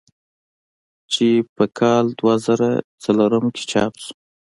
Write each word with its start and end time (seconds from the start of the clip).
چې 1.11 1.27
پۀ 1.55 1.65
کال 1.77 2.05
دوه 2.19 2.35
زره 2.45 2.69
څلورم 3.03 3.45
کښې 3.55 3.65
چاپ 3.71 3.93
شو۔ 4.03 4.11